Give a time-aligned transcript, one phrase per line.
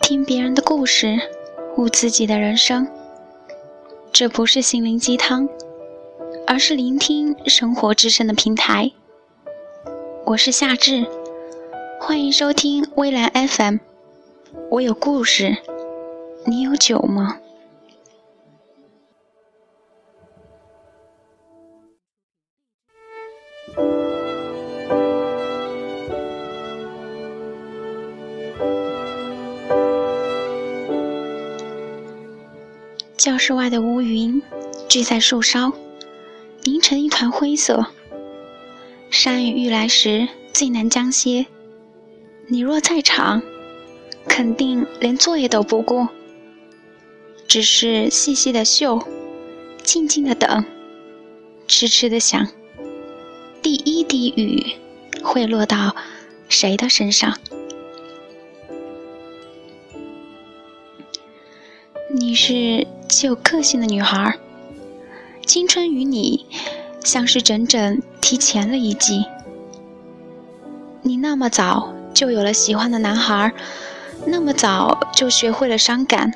[0.00, 1.18] 听别人的故事，
[1.76, 2.86] 悟自己的人生。
[4.12, 5.48] 这不是心灵鸡汤，
[6.46, 8.92] 而是聆听生活之声的平台。
[10.26, 11.06] 我是夏至，
[11.98, 13.91] 欢迎收听微蓝 FM。
[14.70, 15.56] 我有故事，
[16.46, 17.36] 你有酒吗？
[33.16, 34.42] 教室外的乌云
[34.88, 35.72] 聚在树梢，
[36.64, 37.86] 凝成一团灰色。
[39.10, 41.46] 山雨欲来时，最难将歇。
[42.48, 43.40] 你若在场，
[44.28, 46.06] 肯定连作业都不顾，
[47.46, 49.00] 只是细细的嗅，
[49.82, 50.64] 静静的等，
[51.66, 52.48] 痴痴的想，
[53.60, 54.76] 第一滴雨
[55.22, 55.94] 会落到
[56.48, 57.38] 谁的身上？
[62.14, 64.38] 你是极有个性的女孩，
[65.46, 66.46] 青春与你
[67.04, 69.24] 像是整整提前了一季。
[71.02, 73.52] 你那么早就有了喜欢的男孩，
[74.26, 76.32] 那么早就学会了伤感，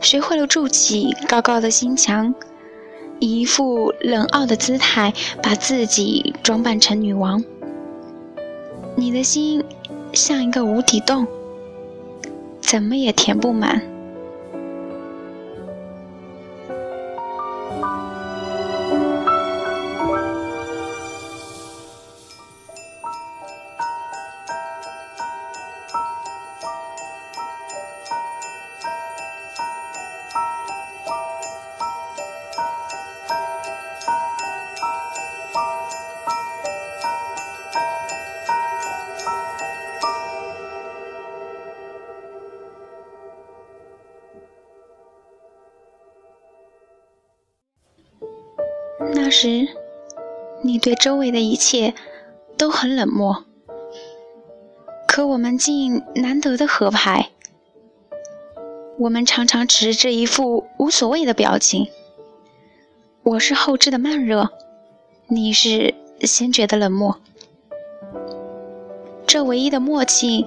[0.00, 2.34] 学会了筑起高高的心墙，
[3.18, 7.42] 以一副冷傲的姿态把自己装扮成女王。
[8.96, 9.62] 你的心
[10.12, 11.26] 像一个无底洞，
[12.60, 13.82] 怎么也填不满。
[49.02, 49.66] 那时，
[50.62, 51.94] 你对周围的一切
[52.58, 53.44] 都很冷漠，
[55.08, 57.30] 可我们竟难得的合拍。
[58.98, 61.88] 我们常常持着一副无所谓的表情。
[63.22, 64.50] 我是后知的慢热，
[65.28, 67.18] 你是先觉的冷漠。
[69.26, 70.46] 这唯一的默契，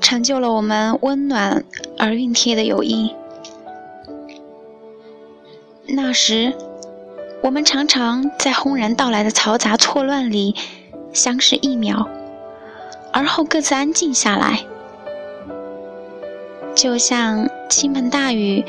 [0.00, 1.64] 成就了我们温暖
[1.98, 3.14] 而熨帖的友谊。
[5.86, 6.54] 那时。
[7.42, 10.54] 我们常常在轰然到来的嘈杂错乱里
[11.12, 12.06] 相视一秒，
[13.12, 14.64] 而后各自安静下来，
[16.74, 18.64] 就像倾盆大雨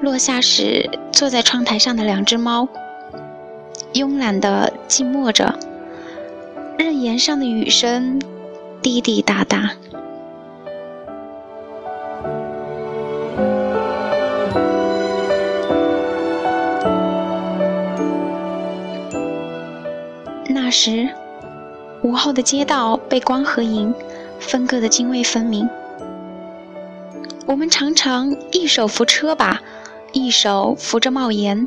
[0.00, 2.68] 落下时坐在窗台上的两只猫，
[3.92, 5.58] 慵懒地静默着，
[6.78, 8.22] 任檐上的雨声
[8.80, 9.72] 滴滴答答。
[22.12, 23.94] 午后的街道被光和影
[24.38, 25.66] 分割的泾渭分明。
[27.46, 29.62] 我们常常一手扶车把，
[30.12, 31.66] 一手扶着帽檐，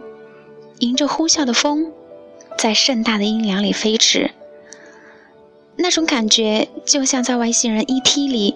[0.77, 1.91] 迎着呼啸的风，
[2.59, 4.29] 在盛大的阴凉里飞驰。
[5.77, 8.27] 那种感觉就像在外星人 E.T.
[8.27, 8.55] 里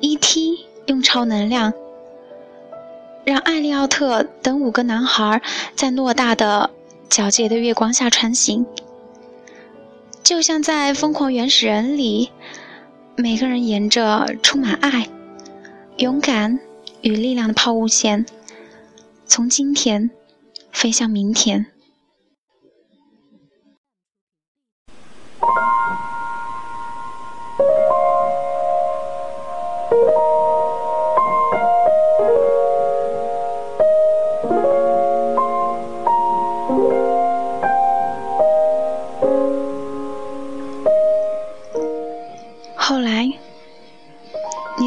[0.00, 0.66] ，E.T.
[0.86, 1.74] 用超能量
[3.26, 5.42] 让艾利奥特等五个男孩
[5.76, 6.70] 在偌大的
[7.10, 8.64] 皎洁的月光下穿行。
[10.28, 12.28] 就像在《疯狂原始人》里，
[13.16, 15.08] 每个人沿着充满爱、
[15.96, 16.60] 勇敢
[17.00, 18.26] 与力量的抛物线，
[19.24, 20.10] 从今天
[20.70, 21.64] 飞向明天。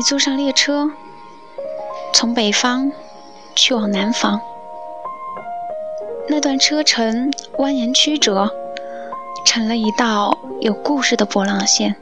[0.01, 0.89] 你坐上列车，
[2.11, 2.91] 从北方
[3.53, 4.41] 去往南方。
[6.27, 8.49] 那段车程蜿蜒曲折，
[9.45, 11.95] 成了一道有故事的波浪线。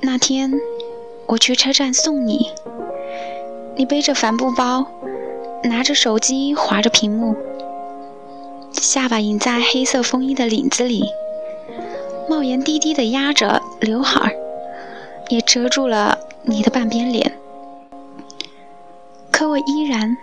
[0.00, 0.50] 那天
[1.26, 2.50] 我去车站送你，
[3.76, 4.84] 你背着帆布包，
[5.62, 7.36] 拿着手机划着屏幕，
[8.72, 11.04] 下巴隐在黑色风衣的领子里，
[12.28, 14.39] 帽檐低低的压着刘海儿。
[15.30, 17.38] 也遮住了你的半边脸，
[19.30, 20.16] 可我依然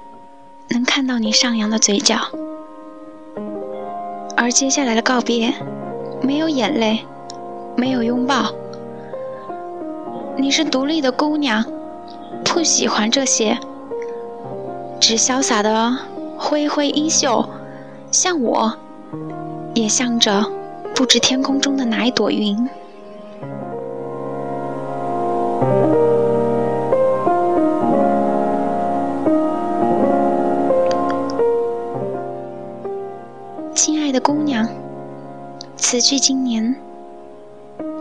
[0.69, 2.17] 能看到你上扬的嘴角。
[4.35, 5.53] 而接下来的告别，
[6.21, 7.05] 没有眼泪，
[7.77, 8.53] 没有拥抱。
[10.35, 11.63] 你是独立的姑娘，
[12.43, 13.57] 不喜欢这些，
[14.99, 15.97] 只潇洒的
[16.37, 17.47] 挥挥衣袖，
[18.11, 18.73] 像我，
[19.73, 20.45] 也向着
[20.93, 22.69] 不知天空中的哪一朵云。
[34.17, 34.67] 的姑娘，
[35.75, 36.75] 此去经年，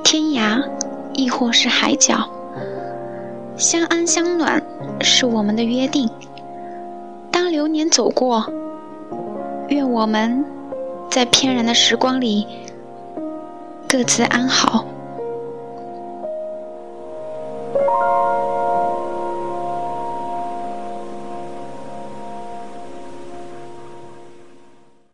[0.03, 0.67] 天涯
[1.13, 2.27] 亦或是海角，
[3.59, 4.63] 相安相暖
[5.03, 6.09] 是我们的约定。
[7.31, 8.51] 当流年走过，
[9.69, 10.43] 愿我们
[11.11, 12.47] 在翩然的时光里
[13.87, 14.87] 各自安好。